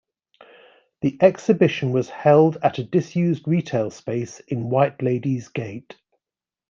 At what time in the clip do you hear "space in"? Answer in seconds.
3.91-4.67